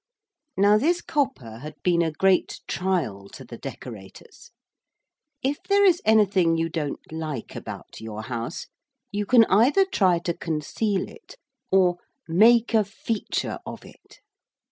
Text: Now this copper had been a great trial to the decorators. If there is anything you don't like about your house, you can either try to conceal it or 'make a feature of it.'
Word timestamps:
Now 0.57 0.79
this 0.79 0.99
copper 0.99 1.59
had 1.59 1.75
been 1.83 2.01
a 2.01 2.11
great 2.11 2.61
trial 2.67 3.29
to 3.33 3.45
the 3.45 3.59
decorators. 3.59 4.49
If 5.43 5.61
there 5.69 5.85
is 5.85 6.01
anything 6.05 6.57
you 6.57 6.69
don't 6.69 7.01
like 7.11 7.55
about 7.55 8.01
your 8.01 8.23
house, 8.23 8.65
you 9.11 9.27
can 9.27 9.45
either 9.45 9.85
try 9.85 10.17
to 10.17 10.33
conceal 10.33 11.07
it 11.07 11.35
or 11.69 11.97
'make 12.27 12.73
a 12.73 12.83
feature 12.83 13.59
of 13.63 13.85
it.' 13.85 14.21